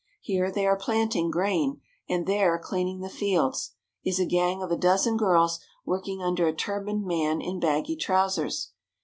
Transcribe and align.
Here 0.23 0.51
they 0.51 0.65
are 0.65 0.79
planting 0.79 1.29
grain, 1.29 1.79
and 2.09 2.25
there, 2.25 2.57
cleaning 2.57 3.01
the 3.01 3.07
fields, 3.09 3.73
is 4.03 4.19
a 4.19 4.25
gang 4.25 4.63
of 4.63 4.71
a 4.71 4.75
dozen 4.75 5.15
girls 5.15 5.59
working 5.85 6.23
under 6.23 6.47
a 6.47 6.55
turbaned 6.55 7.05
man 7.05 7.39
in 7.39 7.59
baggy 7.59 7.95
trousers. 7.95 8.71